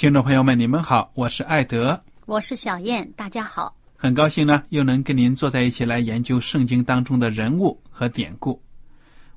[0.00, 8.58] 听众朋友们，你们好，我是艾德，我是小燕，大家好，很高兴呢，又能跟您坐在一起来研究圣经当中的人物和典故。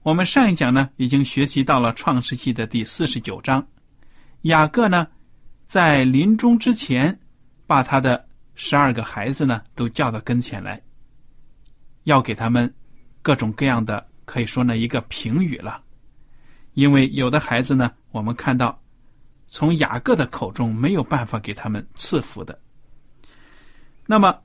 [0.04, 3.62] 我们上一讲呢，已经学习到了创世纪的第四十九章，
[4.44, 5.06] 雅各呢，
[5.66, 7.20] 在临终之前，
[7.68, 10.82] 把他的十二个孩子呢，都叫到跟前来，
[12.06, 12.74] 要给他们
[13.22, 15.84] 各种各样的，可以说呢，一个评语了，
[16.76, 18.80] 因为有的孩子呢，我们看到。
[19.56, 22.60] 从雅各的口中没有办法给他们赐福的。
[24.08, 24.36] 那么，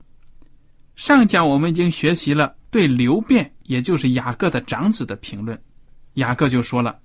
[0.95, 5.59] 上讲我们已经学习了对刘辩，也就是雅各的长子的评论。
[6.13, 6.99] 雅各就说了：“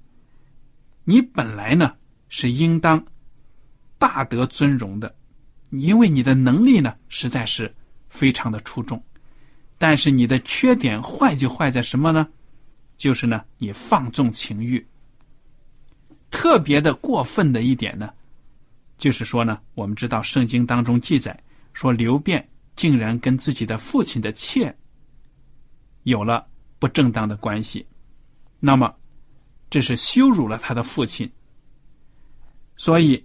[1.05, 1.95] 你本来呢
[2.29, 3.03] 是应当
[3.97, 5.17] 大得尊荣的，
[5.71, 7.75] 因为你的能力呢实在是
[8.11, 9.03] 非常的出众。
[9.79, 12.29] 但是你的缺点坏就坏在什么呢？
[12.99, 14.87] 就是呢你放纵情欲。”
[16.35, 18.13] 特别的过分的一点呢，
[18.99, 21.39] 就是说呢，我们知道圣经当中记载
[21.73, 24.77] 说刘辩竟然跟自己的父亲的妾
[26.03, 26.45] 有了
[26.81, 27.87] 不正当的关系，
[28.59, 28.93] 那么
[29.71, 31.31] 这是羞辱了他的父亲，
[32.77, 33.25] 所以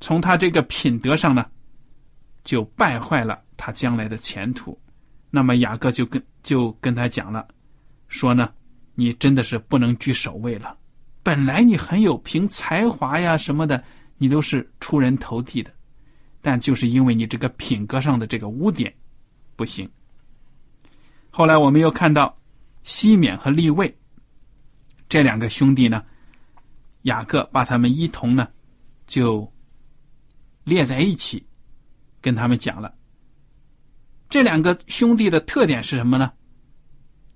[0.00, 1.50] 从他这个品德上呢，
[2.44, 4.78] 就败坏了他将来的前途。
[5.30, 7.48] 那么雅各就跟就跟他讲了，
[8.06, 8.52] 说呢，
[8.94, 10.76] 你真的是不能居首位了。
[11.24, 13.82] 本来你很有凭才华呀什么的，
[14.18, 15.72] 你都是出人头地的，
[16.42, 18.94] 但就是因为你这个品格上的这个污点，
[19.56, 19.90] 不行。
[21.30, 22.38] 后来我们又看到
[22.82, 23.92] 西缅和利位
[25.08, 26.04] 这两个兄弟呢，
[27.02, 28.46] 雅各把他们一同呢
[29.06, 29.50] 就
[30.64, 31.42] 列在一起，
[32.20, 32.94] 跟他们讲了。
[34.28, 36.30] 这两个兄弟的特点是什么呢？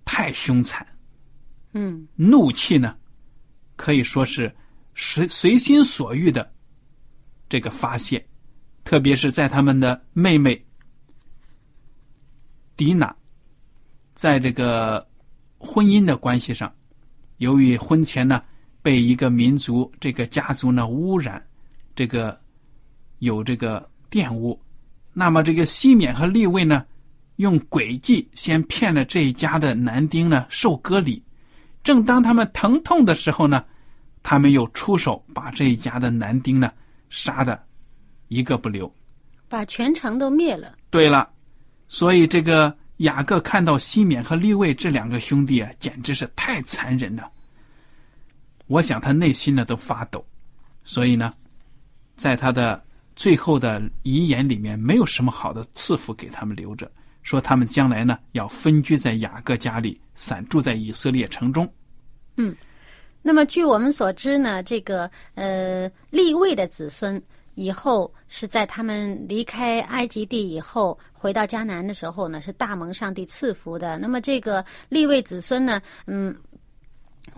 [0.05, 0.87] 太凶残，
[1.73, 2.98] 嗯，怒气呢。
[3.79, 4.53] 可以说是
[4.97, 6.53] 随随心所欲的
[7.49, 8.23] 这个发泄，
[8.83, 10.61] 特别是在他们的妹妹
[12.77, 13.15] 迪娜，
[14.15, 15.07] 在这个
[15.59, 16.71] 婚姻的关系上，
[17.37, 18.43] 由于婚前呢
[18.83, 21.41] 被一个民族这个家族呢污染，
[21.95, 22.39] 这个
[23.21, 24.61] 有这个玷污，
[25.13, 26.85] 那么这个西缅和利位呢
[27.37, 31.23] 用诡计先骗了这一家的男丁呢受割礼。
[31.89, 33.65] 正当他们疼痛的时候呢，
[34.23, 36.71] 他们又出手把这一家的男丁呢
[37.09, 37.59] 杀的
[38.27, 38.95] 一个不留，
[39.49, 40.77] 把全城都灭了。
[40.91, 41.27] 对了，
[41.89, 47.27] 所以这个雅各看到西缅和利位这两个兄弟啊，简直是太残忍了。
[48.67, 50.23] 我想他内心呢都发抖，
[50.85, 51.33] 所以呢，
[52.17, 52.85] 在他的
[53.17, 56.93] 最后的遗言里面，没有什么好的赐福给他们留着。
[57.23, 61.67] 说他们将来呢要分居在雅各家里，散住在以色列城中。
[62.39, 62.57] 嗯，
[63.21, 67.21] 那么据我们所知呢，这个呃立位的子孙
[67.55, 73.99] 以后是在他们离开埃及地以后，回到迦南的时候呢，是大蒙上帝赐福的。
[73.99, 76.33] 那么这个立位子孙呢，嗯，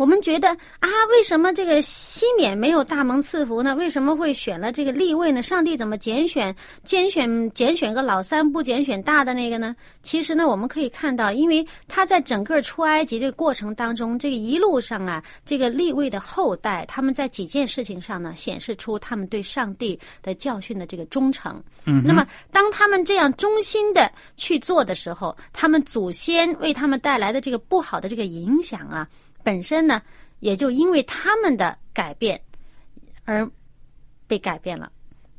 [0.00, 0.49] 我们觉得
[0.79, 3.76] 啊，为什么这个西缅没有大蒙赐福呢？
[3.76, 5.43] 为什么会选了这个立位呢？
[5.43, 9.76] 上帝怎么拣选、拣选、拣选个老三，不拣选大的那个呢？
[10.02, 21.62] 其实呢，我们可以看到，因为他在整个出埃及这个过程当中，这个一路上啊，这个立位的后代，他们在几件事情上呢，显示出他们对上帝的教训的这个忠诚。
[21.85, 29.06] 嗯，那么当他们这样忠心的去做的时候，他们祖先为他们带来的这个不好的这个影响啊。
[29.43, 30.03] 本身呢，
[30.41, 32.41] 也就因为他们的改变
[33.25, 33.49] 而
[34.27, 34.91] 被改变了。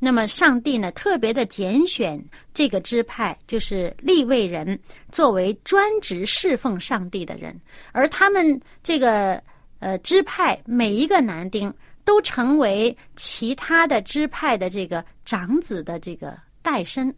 [0.04, 2.20] 那么，上帝呢，特别的拣选
[2.52, 4.76] 这个支派，就是立位人，
[5.12, 7.56] 作为专职侍奉上帝的人，
[7.92, 9.40] 而他们这个
[9.78, 11.72] 呃支派每一个男丁
[12.04, 17.14] 都成为其他的支派的这个长子的这个代身。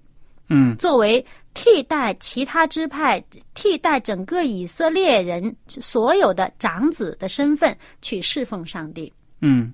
[0.50, 3.24] 嗯，作为替代其他支派、
[3.54, 9.10] 替代整个以色列人所有的长子的身份去侍奉上帝。
[9.40, 9.72] 嗯，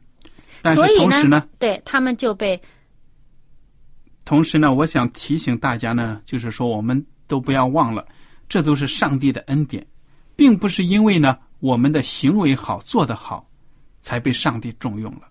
[0.63, 2.61] 但是所以同时呢，对他们就被
[4.25, 8.07] 同时呢，我想提醒大家呢，就是说我们都不要忘了，
[8.49, 9.85] 这都是上帝的恩典，
[10.37, 13.49] 并不是因为呢我们的行为好、做得好，
[14.03, 15.23] 才被上帝重用了，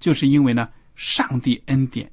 [0.00, 2.10] 就是因为呢上帝恩典。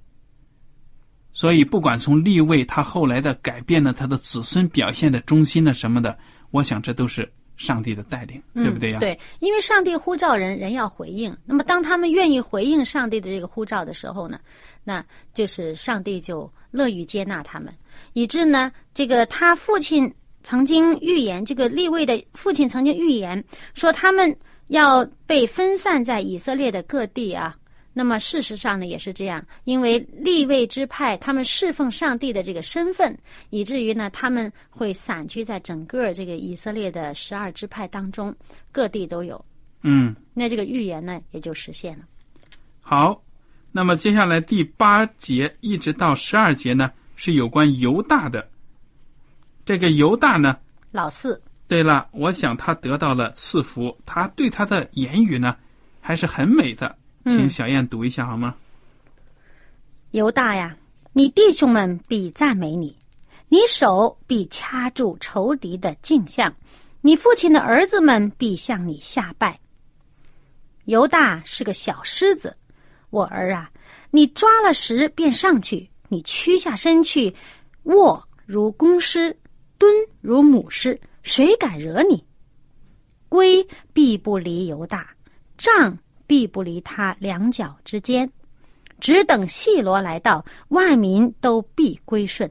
[1.34, 6.16] 所以，不管从立位他后来的改变呢，他的子孙表现的忠心呢什么的，
[6.52, 7.28] 我想这都是
[7.58, 9.00] 上帝的带领，对不对呀？
[9.00, 11.36] 对，因为上帝呼召人，人要回应。
[11.44, 14.40] 那么，当他们愿意回应上帝的这个呼召的时候呢，
[14.84, 15.04] 那
[15.34, 17.74] 就是上帝就乐于接纳他们，
[18.14, 20.14] 以致呢，这个他父亲
[20.44, 23.44] 曾经预言，这个立位的父亲曾经预言
[23.74, 24.38] 说，他们
[24.68, 27.56] 要被分散在以色列的各地啊。
[27.94, 33.16] 那么事实上呢，也是这样，因为立位之派他们侍奉上帝的这个身份，
[33.52, 38.36] 以至于呢，他们会散居在整个这个以色列的十二支派当中，
[38.72, 39.44] 各地都有。
[39.84, 42.04] 嗯，那这个预言呢，也就实现了。
[42.82, 43.22] 好，
[43.72, 48.50] 那么接下来第八节一直到十二节呢，是有关犹大的。
[49.66, 50.58] 这个犹大呢，
[50.92, 55.56] 老四，对了，我想他得到了赐福，他对他的言语呢，
[56.02, 56.98] 还是很美的。
[57.26, 58.56] 请小燕读一下好吗？
[60.12, 60.78] 犹大呀，
[61.14, 62.96] 你弟兄们必赞美你，
[63.48, 66.54] 你手必掐住仇敌的镜像，
[67.02, 69.60] 你父亲的儿子们必向你下拜。
[70.86, 72.56] 犹大是个小狮子，
[73.10, 73.72] 我儿啊，
[74.12, 77.34] 你抓了食便上去，你屈下身去，
[77.84, 79.36] 卧如公狮，
[79.78, 82.24] 蹲如母狮，谁敢惹你？
[83.30, 85.10] 龟必不离犹大，
[85.58, 85.98] 杖。
[86.26, 88.30] 必不离他两脚之间，
[89.00, 92.50] 只等细罗来到，万民都必归顺。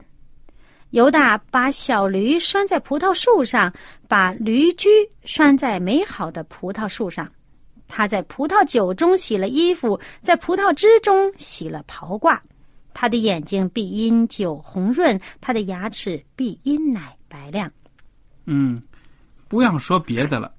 [0.91, 3.73] 犹大把小驴拴在葡萄树上，
[4.07, 4.87] 把驴驹
[5.25, 7.27] 拴在美好的葡萄树上。
[7.87, 12.39] 他在葡萄酒中洗了衣服，在葡萄汁中洗了袍褂。
[12.93, 17.71] 他的眼睛必因酒红润，他的牙齿必因奶白亮。
[18.45, 18.79] 嗯，
[19.47, 20.53] 不要说别的了。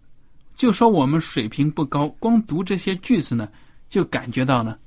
[0.54, 3.48] 就说我们水平不高，光读这些句子呢，
[3.88, 4.78] 就感觉到呢，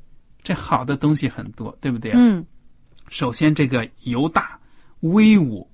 [0.43, 2.17] 这好的东西很多，对不对啊？
[2.19, 2.45] 嗯。
[3.09, 4.59] 首先，这个犹大
[4.99, 5.65] 威武，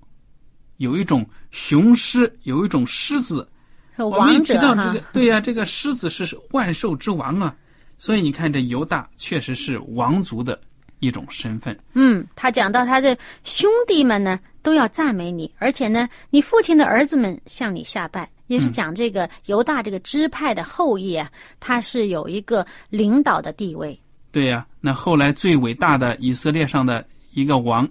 [0.78, 3.48] 有一种雄狮，有一种狮子。
[3.98, 7.56] 我们提到这个， 对呀，这个狮子是万兽之王啊，
[7.98, 10.60] 所以你看这犹大确实是王族的
[11.00, 11.76] 一种身份。
[11.94, 18.30] 嗯，他讲到他的兄弟们呢，都要赞美你，而且呢，你父亲的儿子们向你下拜。
[18.48, 23.98] 也是讲这个犹大这个支派的后裔啊，他是有一个领导的地位。
[24.32, 27.88] 对呀，那后来最伟大的以色列上的一个王，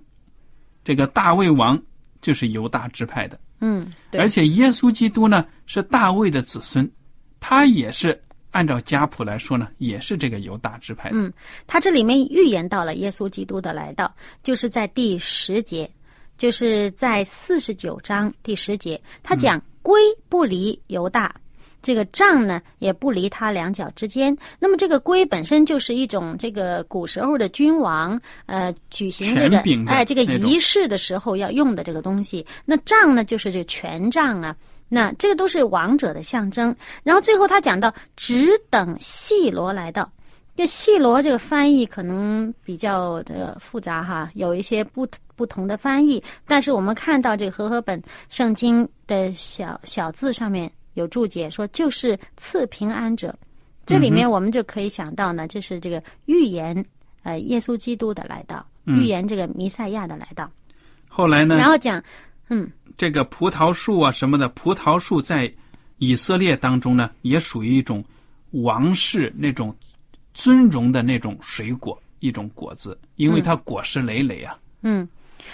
[0.84, 1.80] 这个大卫王
[2.20, 3.38] 就是犹大支派的。
[3.60, 6.90] 嗯，而且耶稣基督呢是大卫的子孙，
[7.38, 11.16] 他也是按照家谱来说呢，也是这个犹大支派的。
[11.16, 11.32] 嗯，
[11.66, 15.88] 他这里面预言到了耶稣基督的来到，就是在第十节，
[16.36, 19.62] 就是在四十九章第十节，他讲。
[19.82, 21.34] 龟不离犹大，
[21.82, 24.36] 这个杖呢也不离他两脚之间。
[24.58, 32.46] 那么这个龟本身就是一种这个古时候的君王呃举行这个哎这个仪式的时候要用的这个东西。
[32.64, 34.54] 那杖呢就是这权杖啊，
[34.88, 36.74] 那这个都是王者的象征。
[37.02, 40.10] 然后最后他讲到只等细罗来到。
[40.54, 46.22] 这细罗这个翻译可能比较的复杂哈，有一些不不同的翻译。
[46.46, 53.34] 但是我们看到这个和合本圣经的小小字上面有注解说，就是赐平安者。
[53.84, 56.84] 这里面我们就可以想到呢，这是这个预言
[57.22, 60.48] 呃耶稣基督的来到，预言这个弥赛亚的来到。
[61.08, 61.56] 后来呢？
[61.56, 62.00] 然后讲，
[62.48, 65.52] 嗯，这个葡萄树啊什么的，葡萄树在
[65.98, 68.04] 以色列当中呢，也属于一种
[68.50, 69.74] 王室那种
[70.34, 74.58] 尊荣的那种水果，一种果子，因为它果实累累啊。
[74.82, 75.06] 嗯，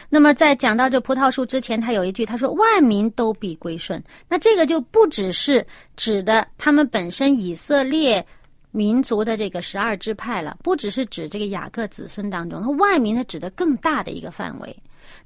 [0.08, 5.66] 那么在讲到这葡萄树之前，他有一句，他说：“万民都必归顺。”那这个就不只是
[5.96, 8.24] 指的他们本身以色列
[8.70, 14.76] 民族的这个十二支派了，不只是指这个雅各子孙当中，他万民他指的更大的一个范围。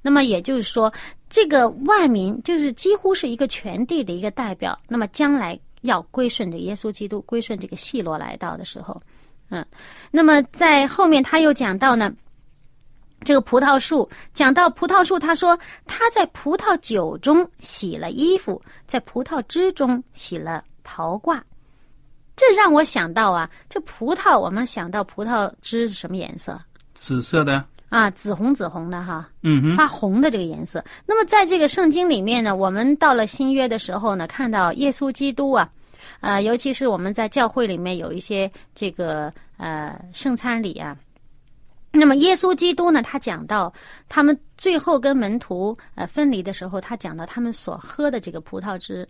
[0.01, 0.91] 那么也就是说，
[1.29, 4.77] 这个万民就是几乎是一个全地的一个代表。
[4.87, 9.01] 那么将来要归顺这耶稣基督，归顺这个细罗来到的时候，
[9.49, 9.65] 嗯，
[10.11, 12.13] 那么在后面他又讲到呢。
[13.25, 21.39] 这个葡萄树讲到葡萄树，他说他在葡萄酒中洗了衣服，在葡萄汁中洗了袍褂。
[22.35, 26.59] 这让我想到啊，这葡萄我们想到葡萄汁是什么颜色？
[26.95, 30.83] 紫色的啊，紫红紫红的哈，嗯哼，发红的这个颜色。
[31.05, 35.69] 那么在这个圣经里面呢，我们到了新约的时候呢，看到耶稣基督啊，
[36.23, 40.97] 呃，尤其是我们在教会里面有一些这个呃圣餐礼啊。
[41.91, 43.03] 那么，耶稣基督呢？
[43.03, 43.71] 他讲到
[44.07, 49.05] 他们最后跟门徒呃分离的时候，他讲到他们所喝的这个葡萄汁，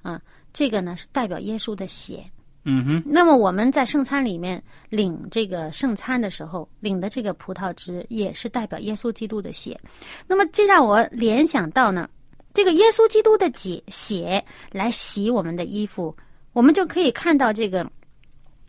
[0.00, 0.18] 啊，
[0.54, 2.24] 这个呢是代表耶稣的血。
[2.64, 3.02] 嗯哼。
[3.04, 9.78] 那么我们在圣餐里面领这个圣餐的时候，领的这个葡萄汁也是代表耶稣基督的血。
[10.26, 12.08] 那么这让我联想到呢，
[12.54, 14.42] 这个耶稣基督的血血
[14.72, 16.16] 来洗我们的衣服，
[16.54, 17.86] 我们就可以看到这个。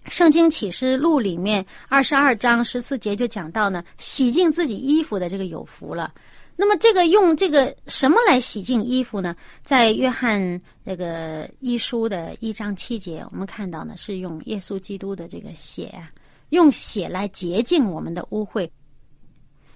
[0.07, 6.13] 圣经启示录里面二十二章十四节就讲到呢，洗净自己衣服的这个有福了。
[6.55, 9.35] 那么这个用这个什么来洗净衣服呢？
[9.63, 16.11] 在约翰那个一书的一章七节，我们看到呢是用耶稣基督的这个血啊，
[16.49, 18.69] 用血来洁净我们的污秽。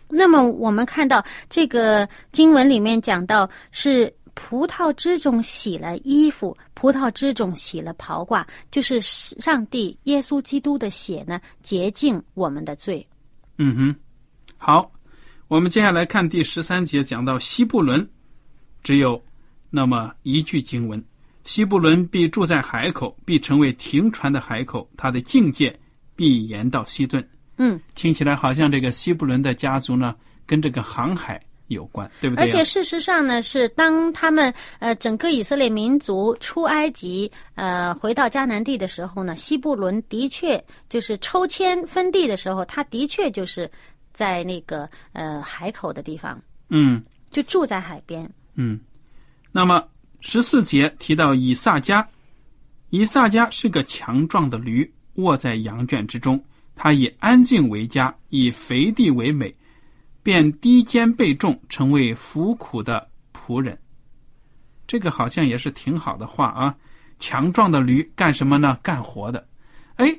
[0.07, 4.13] 那么我们看到这个经文里面讲到是。
[4.41, 13.05] 葡萄汁中洗了衣服，葡萄汁中洗了袍褂，就是上帝耶稣基督的血呢，洁净我们的罪。
[13.57, 13.95] 嗯哼，
[14.57, 14.89] 好，
[15.49, 18.09] 我们接下来看第十三节，讲到西布伦，
[18.81, 19.21] 只有
[19.69, 21.03] 那么一句经文：
[21.43, 25.77] 西布伦必住在海口，必成为停船的海口，他的境界
[26.15, 27.21] 必延到西顿。
[27.57, 30.15] 嗯，听起来好像这个西布伦的家族呢，
[30.47, 31.39] 跟这个航海。
[31.69, 32.43] 有关，对不对？
[32.43, 43.69] 而且事实上呢，是当他们呃整个以色列民族出埃及呃回到迦南地的时候呢，西布伦的确就是抽签分地的时候，他的确就是
[44.11, 48.79] 在那个呃海口的地方，嗯，就住在海边，嗯。
[49.51, 49.83] 那么
[50.21, 52.05] 十四节提到以撒迦，
[52.89, 56.43] 以撒迦是个强壮的驴，卧在羊圈之中，
[56.75, 59.53] 他以安静为家，以肥地为美。
[60.29, 63.75] 便低肩背重，成为服苦的仆人。
[64.85, 66.75] 这个好像也是挺好的话啊！
[67.17, 68.77] 强壮的驴干什么呢？
[68.83, 69.43] 干活的。
[69.95, 70.15] 哎，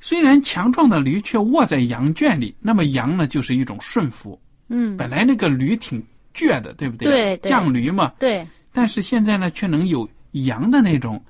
[0.00, 4.36] 虽然强壮的驴却卧在羊圈里，那么羊呢，就是一种顺服。
[4.66, 6.04] 嗯，本来那个驴挺
[6.34, 7.36] 倔的，对不对？
[7.36, 8.14] 对，犟驴嘛。
[8.18, 8.44] 对。
[8.72, 11.24] 但是现在呢，却能有羊的那种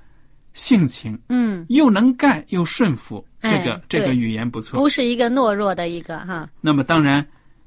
[0.53, 1.15] 性情。
[1.29, 1.63] 嗯。
[1.69, 4.79] 又能干又顺服，这个这个语言不错。
[4.79, 6.49] 不是一个懦弱的一个哈。
[6.61, 7.23] 那么当然。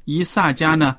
[0.07, 0.97] 以撒家呢，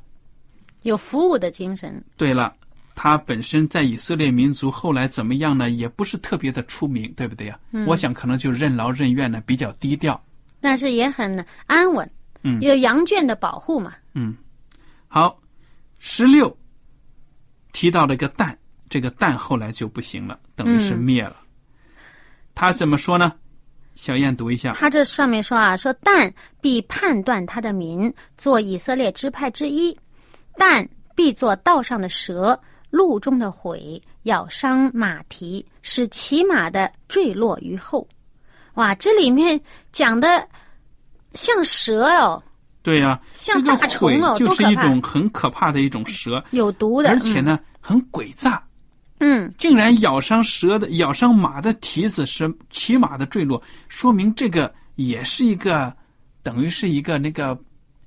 [0.83, 2.01] 有服务的精神。
[2.15, 2.55] 对了，
[2.93, 5.69] 他本身在以色列民族后来怎么样呢？
[5.69, 7.59] 也不是特别的出名，对不对呀？
[7.87, 10.21] 我想可能就任劳任怨呢，比较低调。
[10.59, 12.09] 但是也很安稳，
[12.43, 13.93] 嗯，有羊圈的保护嘛。
[14.13, 14.35] 嗯，
[15.07, 15.39] 好，
[15.99, 16.55] 十六
[17.71, 18.57] 提到了一个蛋，
[18.89, 21.37] 这个蛋后来就不行了，等于是灭了。
[22.55, 23.31] 他怎么说呢？
[23.97, 29.97] 小燕读一下，他这上面说啊，说但必判断他的民做以色列支派之一，
[30.55, 32.57] 但必做道上的蛇，
[32.91, 38.07] 路中的悔，咬伤马蹄，使骑马的坠落于后。
[38.75, 39.59] 哇，这里面
[39.91, 40.47] 讲的
[41.33, 42.41] 像蛇哦。
[42.83, 48.63] 对呀，像大虫哦，就是一种很可怕的一种蛇，有毒的，而且呢很诡诈。
[49.19, 55.91] 嗯，竟然咬伤蛇的，咬伤马的蹄子，是骑马的坠落，说明这个也是一个，
[56.43, 57.57] 等于是一个那个，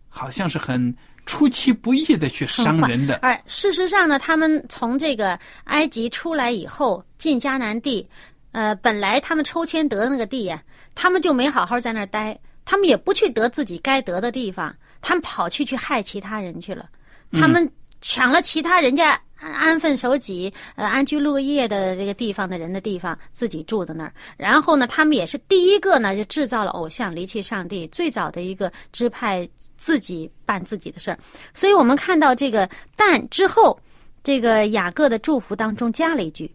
[0.09, 0.95] 好像是很
[1.27, 3.17] 出其不意的去伤人的。
[3.17, 8.09] 哎事实上呢，他们从这个埃及出来以后，进迦南地，
[8.53, 10.63] 呃，本来他们抽签得的那个地呀，
[10.95, 16.89] 他们就没好好在那儿待，他们也不去得自己该得的地方，他们跑去去害其他人去了，
[17.33, 17.69] 他们
[18.01, 19.21] 抢了其他人家。
[19.41, 24.13] 安安分守己，呃，安居乐业的这个地方的人的地方，自己住在那儿。
[24.37, 31.19] 然后呢，他们也是第一个呢，就制造了偶像，离弃上帝，最早的一个支派，自己办自己的事儿。
[31.55, 33.79] 所以我们看到这个，但之后，
[34.23, 36.55] 这个雅各的祝福当中加了一句，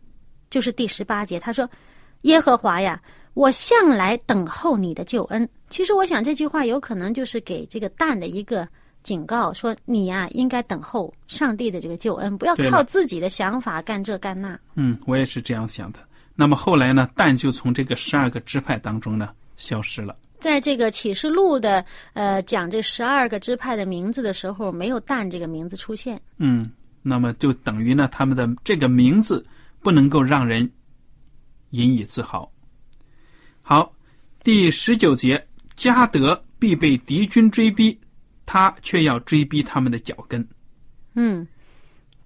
[0.52, 1.68] 就是第十八节，他说
[2.22, 3.02] ：“耶和华呀，
[3.34, 8.68] 我向来等候你的救恩。”其实我想这句话有可能就是给这个蛋的一个
[9.06, 14.60] 警告，说你呀应该等候上帝的这个救恩，不要靠自己的想法干这干那。
[14.74, 16.00] 嗯，我也是这样想的。
[16.34, 20.18] 那么后来呢，蛋就从这个十二个支派当中呢消失了。
[20.40, 26.20] 在这个启示录的呃讲这十二个支派的名字的时候，没有蛋这个名字出现。
[26.38, 26.72] 嗯，
[27.04, 29.46] 那么就等于呢，他们的这个名字
[29.82, 30.68] 不能够让人
[31.70, 32.52] 引以自豪。
[33.62, 33.94] 好，
[34.44, 37.98] 第十九节，加德必被敌军追逼，
[38.46, 40.46] 他却要追逼他们的脚跟。
[41.14, 41.48] 嗯，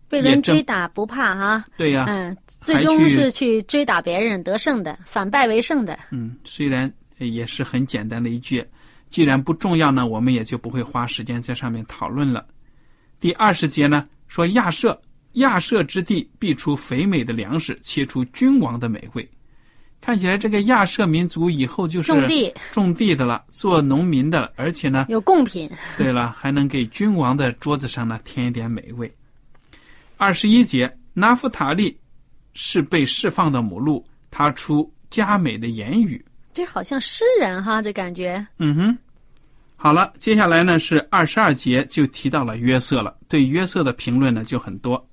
[0.07, 5.97] 被人追打不怕哈、对呀、嗯，最终是去追打别人得胜的，反败为胜的。
[6.11, 8.65] 嗯，虽然呃也是很简单的一句，
[9.09, 12.47] 既然不重要呢，我们也就不会花时间在上面讨论了。
[13.19, 14.99] 第二十节呢说亚舍，
[15.33, 19.29] 亚舍之地必出肥美的粮食，切出君王的美味。
[20.01, 29.13] 看起来这个亚瑟民族以后就是种地种地的了，做农民的了，而且呢，有贡品，对了， 还能给君王的桌子上呢添一点美味。
[30.17, 31.97] 二十一节，拿夫塔利
[32.53, 36.23] 是被释放的母鹿，他出佳美的言语。
[36.53, 38.45] 这好像诗人哈，这感觉。
[38.57, 38.97] 嗯哼，
[39.75, 45.07] 好了，接下来呢是二十二节就提到了约瑟了，对约瑟的评论呢就很多，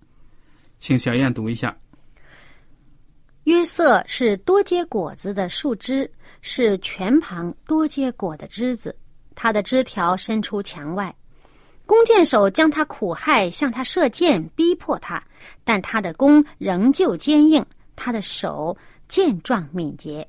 [0.78, 1.76] 请小燕读一下。
[3.47, 6.11] 约瑟是多结果子的树枝，
[6.43, 8.95] 是全旁多结果的枝子。
[9.37, 11.15] 它的枝条伸出墙外，
[11.87, 15.23] 弓箭手将他苦害，向他射箭，逼迫他，
[15.62, 18.76] 但他的弓仍旧坚硬，他的手
[19.07, 20.29] 健壮敏捷。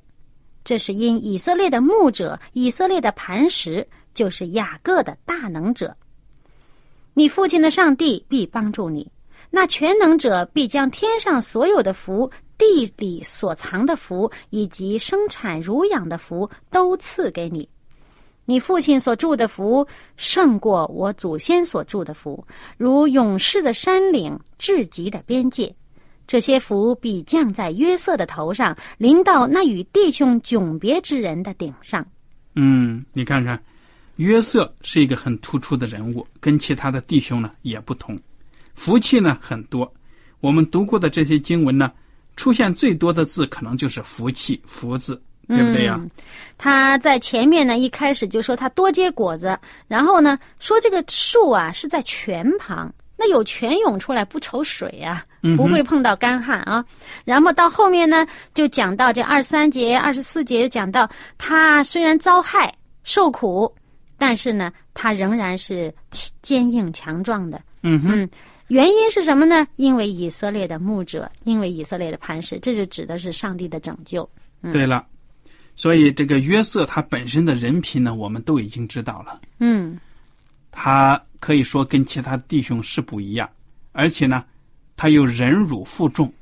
[0.62, 3.84] 这是因以色列的牧者，以色列的磐石，
[4.14, 5.96] 就是雅各的大能者。
[7.14, 9.10] 你父亲的上帝必帮助你，
[9.50, 17.66] 那全能者必将天上所有的福、地里所藏的福，以及生产乳养的福都赐给你。
[18.44, 19.86] 你父亲所住的福
[20.16, 22.44] 胜过我祖先所住的福，
[22.76, 25.74] 如勇士的山岭至极的边界。
[26.26, 32.06] 这些福必降在约瑟的头上，临到那与弟兄迥别之人的顶上。
[32.54, 33.62] 嗯，你看看，
[34.16, 38.18] 约瑟是一个很突出的人物，跟其他的弟兄呢也不同，
[38.74, 39.90] 福气呢很多。
[40.40, 41.92] 我们读过的这些经文呢，
[42.38, 45.96] 出现最多的字可能就是福气、福字，对不对呀？
[45.98, 46.08] 嗯
[46.60, 55.24] 他在前面呢，一开始就说他多结果子，然后呢说这个树啊是在泉旁，那有泉涌出来不愁水呀、
[55.56, 56.84] 不会碰到干旱啊。
[57.24, 62.74] 然后到后面呢，就讲到这二十三节、二十四节，讲到他虽然遭害
[63.04, 63.72] 受苦，
[64.18, 65.94] 但是呢，他仍然是
[66.42, 67.60] 坚硬强壮的。
[67.84, 68.28] 嗯哼，
[68.68, 69.66] 原因是什么呢？
[69.76, 74.28] 因为以色列的牧者，因为以色列的磐石，这就指的是上帝的拯救。
[74.72, 75.06] 对了。
[75.74, 79.40] 所以这个约瑟他本身的人品呢，我们都已经知道了。
[79.58, 79.98] 嗯。
[80.70, 83.48] 他可以说跟其他弟兄是不一样，
[83.92, 84.44] 而且呢，
[84.96, 86.32] 他又忍辱负重，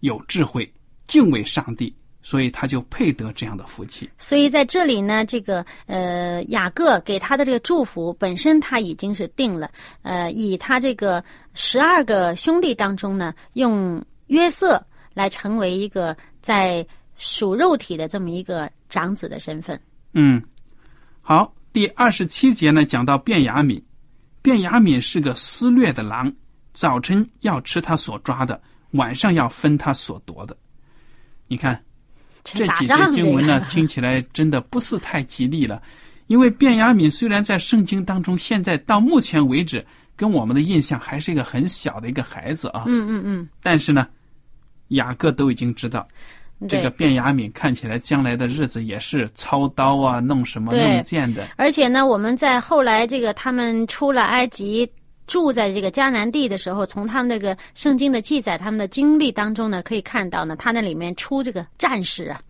[0.00, 0.72] 有智慧，
[1.06, 1.94] 敬畏上帝，
[2.26, 4.10] 所以他就配得这样的福气。
[4.16, 14.82] 所以在这里呢，这个呃雅各给他的这个祝福本身他已经是定了，呃，以他这个十二个兄弟当中呢，用约瑟
[15.12, 16.84] 来成为一个在
[17.14, 19.78] 属肉体的这么一个长子的身份。
[20.14, 20.42] 嗯，
[21.20, 23.80] 好，第二十七节呢讲到卞雅敏，
[24.42, 26.34] 卞雅敏是个撕掠的狼，
[26.72, 28.58] 早晨要吃他所抓的，
[28.92, 30.56] 晚上要分他所夺的。
[31.46, 31.83] 你看
[32.44, 35.82] 这几节经文呢这，个 听起来真的不是太吉利了。
[36.26, 44.06] 因为卞雅敏虽然在圣经当中，现在到目前为止，跟我们的印象还是一个很小的一个孩子啊，嗯嗯嗯但是呢，
[44.88, 46.06] 雅各都已经知道，
[46.60, 47.08] 嗯，这个对。
[47.08, 51.46] 卞雅敏看起来将来的日子也是操刀啊，弄什么弄剑的。
[51.56, 54.90] 而且呢，我们在后来这个他们出了埃及。
[55.26, 62.40] 住在这个迦南地的时候，从他们那个圣经的记载、他们的经历当中呢，可以看到呢，他那里面出这个战士啊，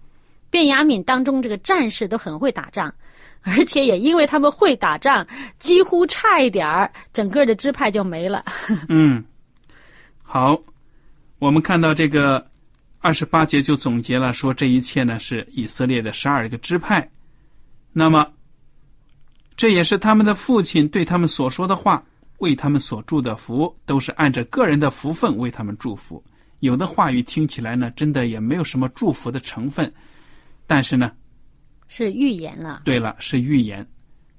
[0.50, 2.92] 卞雅敏当中这个战士都很会打仗，
[3.42, 5.26] 而且也因为他们会打仗，
[5.58, 8.44] 几乎差一点儿整个的支派就没了。
[8.88, 9.24] 嗯，
[10.22, 10.58] 好，
[11.38, 12.44] 我们看到这个
[12.98, 17.08] 二十八节就总结了，说这一切呢是以色列的十二个支派，
[17.92, 18.26] 那么
[19.56, 22.02] 这也是他们的父亲对他们所说的话，
[22.38, 26.22] 为他们所祝的福，都是按着个人的福分为他们祝福。
[26.60, 29.92] 有的话语听起来呢，真的也没有什么祝福的成分，
[30.66, 31.12] 但是呢，
[31.88, 33.86] 是预言了，对了，是预言。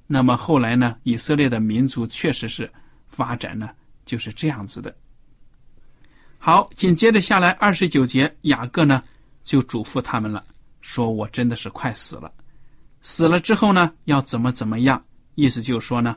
[0.07, 2.71] 那么后来呢，以色列的民族确实是
[3.07, 3.69] 发展呢，
[4.05, 4.95] 就是这样子的。
[6.37, 9.03] 好，紧接着下来二十九节，雅各呢
[9.43, 10.43] 就嘱咐他们了，
[10.81, 12.31] 说我真的是快死了，
[13.01, 15.03] 死了之后呢要怎么怎么样，
[15.33, 16.15] 意思就是说呢，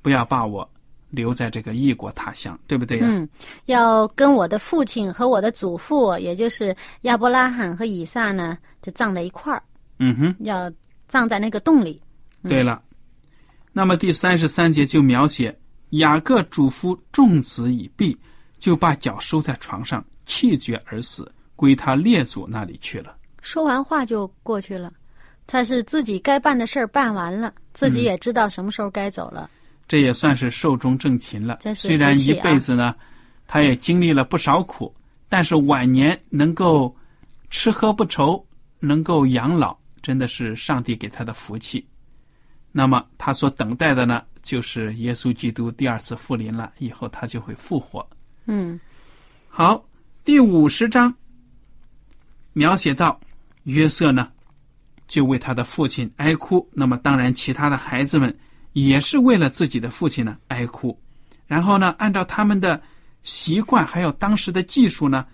[0.00, 0.70] 不要把我
[1.12, 3.06] 留在这个异国他乡，对不对呀？
[3.06, 3.28] 嗯，
[3.66, 9.62] 要跟我的父亲和我的祖父，也就是亚伯拉罕和以撒呢，就葬在一块儿，
[9.98, 10.34] 嗯哼。
[10.40, 10.72] 要
[11.06, 12.02] 葬在那个洞里。
[12.48, 12.82] 对了，
[13.72, 15.56] 那么第三十三节就描写
[15.90, 18.18] 雅各嘱咐众子已毕，
[18.58, 23.14] 就把脚收在床上，气绝而死，归他列祖那里去了。
[23.42, 24.90] 说完话就过去了，
[25.46, 29.50] 他是自己该办的事儿办完了，自己也知道什么时候该走了。
[29.92, 31.58] 这也算是寿终正寝了。
[31.74, 32.94] 虽然一辈子呢，
[33.46, 34.90] 他也经历了不少苦，
[35.28, 36.96] 但是晚年能够
[37.50, 38.42] 吃喝不愁，
[38.80, 41.86] 能够养老，真的是上帝给他的福气。
[42.70, 48.08] 那么他所等待的呢，就是耶稣基督第二次复临了，以后他就会复活。
[48.46, 48.80] 嗯
[49.50, 49.84] 好，
[50.24, 51.14] 第五十章
[52.54, 53.20] 描写到
[53.64, 54.32] 约瑟呢，
[55.06, 56.66] 就为他的父亲哀哭。
[56.72, 58.34] 那么当然，其他的孩子们
[58.72, 60.98] 也是为了自己的父亲呢哀哭。
[61.46, 62.80] 然后呢，按照他们的
[63.22, 65.26] 习惯还有当时的技术呢，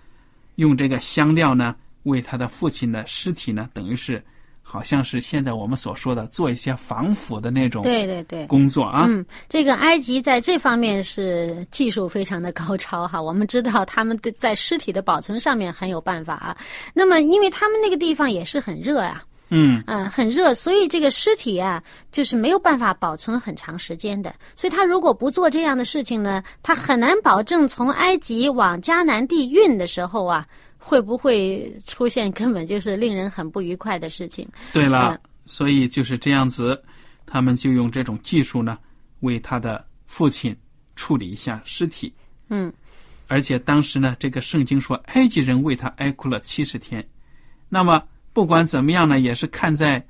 [0.55, 4.21] 用这个香料呢为他的父亲的尸体呢，等于是
[4.61, 8.45] 好像是现在我们所说的做一些防腐的那种对对对。
[8.45, 9.05] 工作啊。
[9.07, 13.19] 嗯，这个埃及在这方面是技术非常的高超哈。
[13.19, 16.55] 我们知道他们对在尸体的保存上面很有办法啊。
[16.93, 24.33] 那么，因为他们那个地方也是很热啊，嗯嗯、很热，所以这个尸体啊，就是没有办法保存很长时间的。
[24.55, 34.47] 所以他如果不做这样的事情呢，他很难保证从埃及往迦南地运的时候啊，会不会出现根本就是令人很不愉快的事情。
[34.71, 36.79] 对了，嗯所以就是这样子，
[37.25, 38.77] 他们就用这种技术呢，
[39.21, 40.55] 为他的父亲
[40.95, 42.13] 处理一下尸体。
[42.49, 42.71] 嗯
[43.27, 47.03] 而且当时呢，这个圣经说，埃及人为他哀哭了七十天。
[47.67, 48.01] 那么
[48.39, 50.01] 不管怎么样呢，也是看在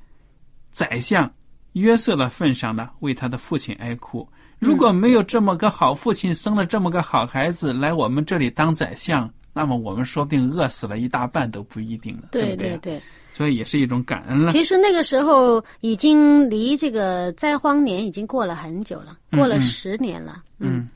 [0.69, 1.27] 宰相
[1.73, 4.29] 约瑟的份上呢，为他的父亲哀哭。
[4.59, 12.77] 如果没有这么个好父亲，生了这么个好孩子来我们这里当宰相，那么我们说不定饿死了一大半都不一定了，对不对？
[12.77, 13.01] 对。
[13.33, 14.51] 所以也是一种感恩了。
[14.51, 20.43] 其实那个时候已经离这个灾荒年已经过了很久了，过了嗯十年了。
[20.59, 20.87] 嗯，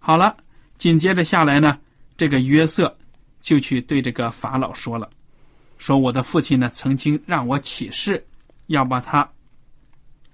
[0.00, 0.36] 好了，
[0.76, 1.78] 紧接着下来呢，
[2.14, 2.94] 这个约瑟
[3.40, 5.08] 就去对这个法老说了，
[5.82, 8.24] 说我的父亲呢曾经让我起誓，
[8.68, 9.28] 要把他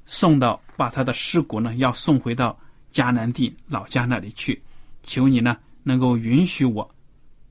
[0.05, 2.55] 送到，把他的尸骨呢要送回到
[2.93, 4.63] 迦南地老家那里去，
[5.03, 6.87] 求你呢能够允许我，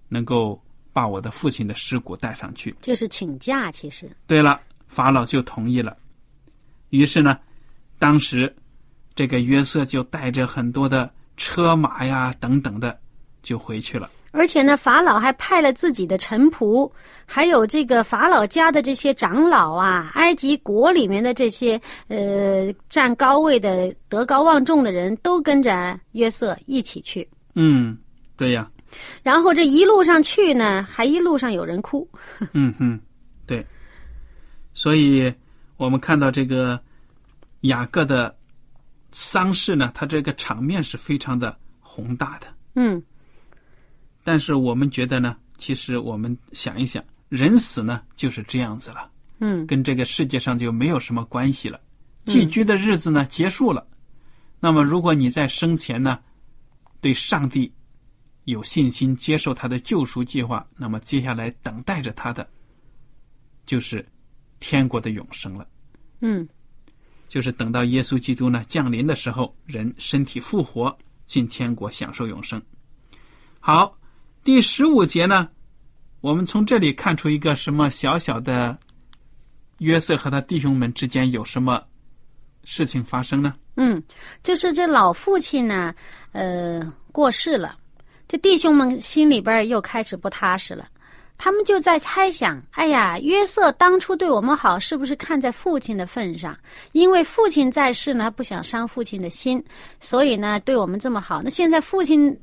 [0.09, 0.61] 能够
[0.93, 2.75] 把我的父亲的尸骨带上去。
[2.81, 5.97] 就是请假，其实对了，法老就同意了。
[6.91, 7.39] 于是呢，
[7.97, 8.55] 当时
[9.15, 12.95] 这个约瑟就带着很多的车马呀等等的，
[13.41, 14.07] 就回去了。
[14.31, 16.91] 而且呢，法老还派了自己的臣仆，
[17.25, 27.27] 还有这个法老家的这些长老啊，埃及国里面的这些呃占高位的、德高望重的人都跟着约瑟一起去。
[27.55, 27.97] 嗯，
[28.35, 28.69] 对呀，
[29.23, 32.07] 然后这一路上去呢，还一路上有人哭。
[32.53, 32.99] 嗯哼，
[33.45, 33.65] 对。
[34.73, 35.33] 所以
[35.77, 36.79] 我们看到这个
[37.61, 38.35] 雅各的
[39.11, 42.45] 丧事呢，他这个场面是非常的宏大的。
[42.75, 43.01] 嗯，
[44.27, 49.09] 但是我们觉得呢，其实我们想一想，人死呢就是这样子了。
[49.39, 51.79] 嗯，跟这个世界上就没有什么关系了。
[52.25, 53.87] 寄居的日子呢、结束了，
[54.59, 56.19] 那么如果你在生前呢
[56.99, 57.73] 对上帝
[58.43, 62.45] 有信心，接受他的救赎计划，那么接下来等待着他的
[63.65, 64.05] 就是
[64.59, 65.65] 天国的永生了。
[66.19, 66.45] 嗯，
[67.29, 70.93] 就是等到耶稣基督呢降临的时候，人身体复活，
[71.25, 72.61] 进天国享受永生。
[73.61, 73.97] 好，
[74.47, 75.49] 第十五节呢，
[76.21, 78.77] 我们从这里看出一个什么小小的
[79.79, 81.83] 约瑟和他弟兄们之间有什么
[82.63, 83.53] 事情发生呢？
[83.75, 84.01] 嗯，
[84.43, 85.93] 就是这老父亲呢，
[86.31, 86.81] 呃，
[87.11, 87.77] 过世了，
[88.25, 90.87] 这弟兄们心里边又开始不踏实了。
[91.37, 96.57] 他们就在猜想：哎呀，约瑟当初对我们好，是不是看在父亲的份上？
[96.93, 99.61] 因为父亲在世呢，不想伤父亲的心，
[99.99, 101.41] 所以呢，对我们这么好。
[101.43, 102.33] 那现在父亲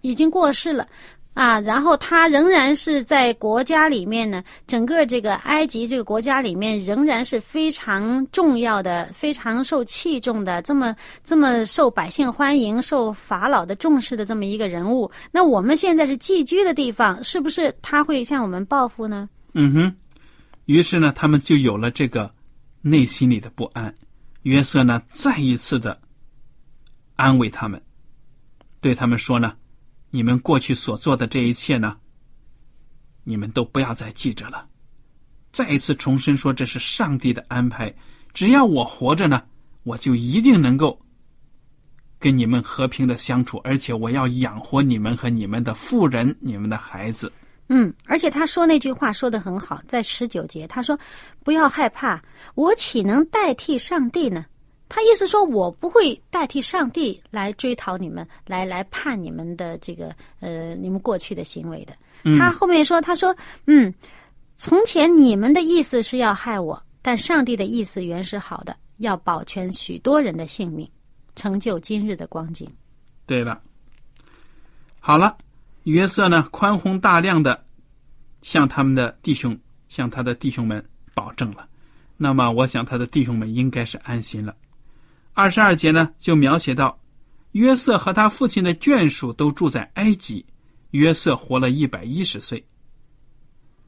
[0.00, 0.88] 已经过世了。
[1.34, 15.10] 啊，然后他仍然是在国家里面呢，整个这个埃及这个国家里面仍然是非常重要的、非常受器重的，这么这么受百姓欢迎、受法老的重视的这么一个人物。
[15.30, 19.26] 那我们现在是寄居的地方，是不是他会向我们报复呢？
[19.54, 19.94] 嗯哼，
[20.66, 22.30] 于是呢，他们就有了这个
[22.82, 23.94] 内心里的不安。
[24.42, 25.98] 约瑟呢，再一次的
[27.16, 27.80] 安慰他们，
[28.80, 29.54] 对他们说呢
[30.14, 31.96] ：“你们过去所做的这一切呢，
[33.24, 34.68] 你们都不要再记着了。
[35.50, 37.92] 再一次重申说，这是上帝的安排。
[38.34, 39.42] 只要我活着呢，
[39.84, 41.00] 我就一定能够
[42.18, 47.32] 跟你们和平的相处，而且我要养活你们和你们的妇人、你们的孩子。
[47.68, 50.98] 嗯，而且他说那句话说的很好，在十九节他说
[51.42, 52.22] ：“不要害怕，
[52.54, 54.44] 我岂能代替上帝呢？”
[54.94, 61.94] 他意思说我不会代替上帝来追讨你们，来来判你们的这个呃你们过去的行为的。
[62.36, 63.92] 他后面说：“他说，嗯，
[64.56, 70.86] 从前你们的意思是要害我。”但上帝的意思原是好的，要保全许多人的性命，
[71.34, 72.70] 成就今日的光景。
[73.24, 73.58] 对了，
[75.00, 75.38] 好了，
[75.84, 77.64] 约瑟呢宽宏大量的
[78.42, 81.66] 向他们的弟兄、向他的弟兄们保证了。
[82.18, 84.54] 那么，我想他的弟兄们应该是安心了。
[85.32, 86.98] 二十二节呢就描写到，
[87.52, 90.44] 约瑟和他父亲的眷属都住在埃及，
[90.90, 92.64] 约瑟活了一百一十岁。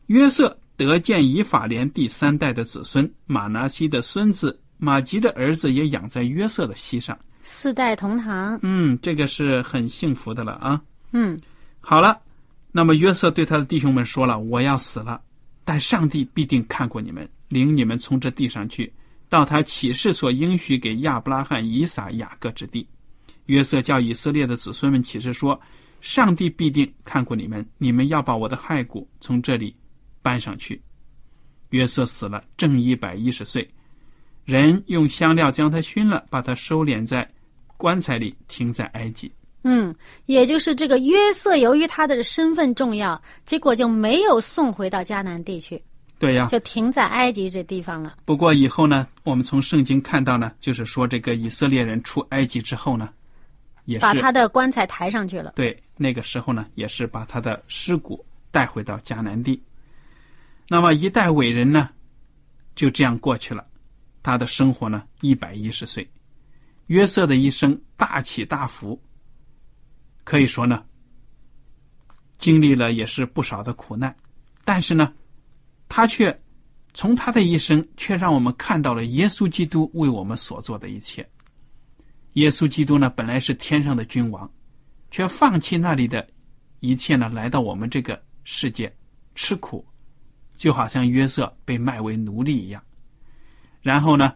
[0.07, 0.57] 约瑟。
[0.77, 8.59] 得见以法莲第三代的子孙马拿西的孙子马吉的儿子也养在约瑟的膝上，四代同堂。
[8.61, 10.83] 嗯，这个是很幸福的了啊。
[11.13, 11.41] 嗯，
[11.81, 12.21] 好了，
[12.73, 15.23] 那么约瑟对他的弟兄们说了：“我要死了，
[15.65, 18.93] 但上帝必定看过你们，领你们从这地上去，
[19.35, 22.87] 到他启示所应许给亚伯拉罕、以撒、雅各之地。”
[23.47, 25.61] 约瑟叫以色列的子孙们启示说
[26.01, 29.75] ：“上帝必定看过你们，你们要把我的骸骨从这里。”
[30.23, 30.81] 搬上去，
[31.69, 33.69] 约瑟死了，正一百一十岁。
[34.47, 37.29] 人用香料将他熏了，把他收敛在
[37.77, 39.31] 棺材里，停在埃及。
[39.65, 39.95] 嗯，
[40.25, 45.83] 也就是这个约瑟，由于他的身份重要，结果就没有送回到迦南地去。
[46.19, 48.17] 对呀，就停在埃及这地方了。
[48.25, 53.13] 不过以后呢，我们从圣经看到呢，就是说这个以色列人出埃及之后呢，
[53.85, 55.53] 也是把他的棺材抬上去了。
[55.57, 59.63] 对，那个时候呢，也是把他的尸骨带回到迦南地。
[60.69, 61.91] 那么一代伟人呢，
[62.75, 63.67] 就这样过去了。
[64.23, 66.09] 他的生活呢，一百一十岁。
[66.87, 68.99] 约瑟的一生大起大伏，
[70.23, 70.83] 可以说呢，
[72.39, 74.15] 经历了也是不少的苦难。
[74.65, 75.13] 但是呢，
[75.89, 76.37] 他却
[76.93, 81.29] 从他的一生，却让我们看到了耶稣基督为我们所做的一切。
[82.35, 84.51] 耶稣基督呢，本来是天上的君王，
[85.11, 86.27] 却放弃那里的
[86.81, 88.93] 一切呢，来到我们这个世界
[89.35, 89.85] 吃苦。
[90.57, 92.81] 就好像约瑟被卖为奴隶一样，
[93.83, 94.33] 然后呢，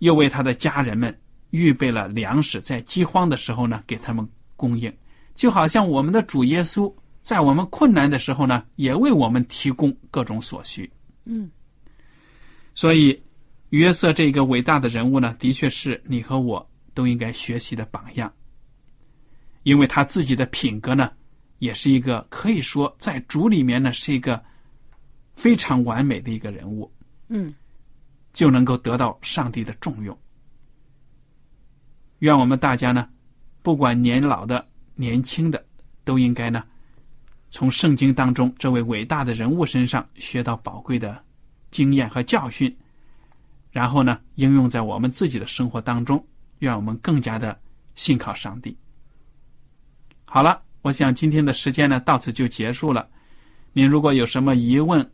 [0.00, 1.16] 又为他的家人们
[1.50, 4.92] 预备了粮食，在饥荒的时候呢，给他们供应。
[5.36, 6.92] 就好像我们的主耶稣
[7.24, 10.88] 在我们困难的时候呢，也为我们提供各种所需。
[11.24, 11.50] 嗯，
[12.74, 13.20] 所以
[13.70, 18.32] 约瑟这个伟大的人物呢，的确是你和我都应该学习的榜样，
[19.64, 21.10] 因为他自己的品格呢。
[21.60, 24.42] 也是一个可以说在主里面呢是一个
[25.34, 26.92] 非常完美的一个人物，
[27.28, 27.54] 嗯，
[28.34, 30.18] 就能够得到上帝的重用。
[32.18, 33.08] 愿我们大家呢，
[33.62, 35.64] 不管年老的、年轻的，
[36.04, 36.62] 都应该呢，
[37.54, 41.22] 从圣经当中这位伟大的人物身上学到宝贵的
[41.70, 42.76] 经验和教训，
[43.70, 46.20] 然后呢，应用在我们自己的生活当中。
[46.58, 47.56] 愿我们更加的
[47.94, 48.76] 信靠上帝。
[50.24, 50.60] 好了。
[50.82, 53.08] 我想今天的时间呢，到此就结束了。
[53.72, 55.10] 您如果有什么疑问，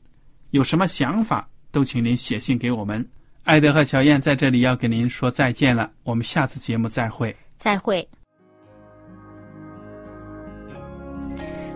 [0.50, 3.08] 有什么想法，都请您写信给我们。
[3.44, 7.36] 艾德和小燕在这里要给您说再见了，我们下次节目再会。
[7.56, 8.08] 再会。